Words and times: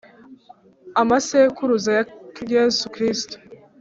Amasekuruza 1.01 1.89
ya 1.97 2.03
Yesu 2.53 2.83
Kristo 2.93 3.35